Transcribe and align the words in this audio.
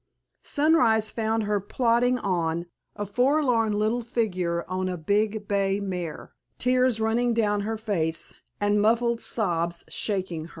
Sunrise 0.41 1.11
found 1.11 1.43
her 1.43 1.59
plodding 1.59 2.17
on, 2.17 2.65
a 2.95 3.05
forlorn 3.05 3.73
little 3.73 4.01
figure 4.01 4.65
on 4.67 4.89
a 4.89 4.97
big 4.97 5.47
bay 5.47 5.79
mare, 5.79 6.33
tears 6.57 6.99
running 6.99 7.35
down 7.35 7.61
her 7.61 7.77
face, 7.77 8.33
and 8.59 8.81
muffled 8.81 9.21
sobs 9.21 9.85
shaking 9.89 10.45
her. 10.45 10.49